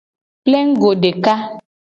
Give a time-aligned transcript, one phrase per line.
[0.43, 1.33] Plengugo deka.